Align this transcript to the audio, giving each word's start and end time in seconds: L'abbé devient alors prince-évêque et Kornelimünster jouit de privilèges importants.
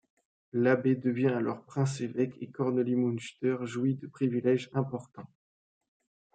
L'abbé 0.51 0.95
devient 0.95 1.27
alors 1.27 1.63
prince-évêque 1.63 2.35
et 2.41 2.49
Kornelimünster 2.49 3.57
jouit 3.65 3.93
de 3.93 4.07
privilèges 4.07 4.71
importants. 4.73 5.29